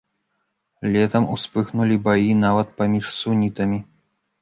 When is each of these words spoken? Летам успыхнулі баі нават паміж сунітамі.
Летам 0.95 1.27
успыхнулі 1.35 1.99
баі 2.09 2.35
нават 2.45 2.67
паміж 2.83 3.15
сунітамі. 3.23 3.79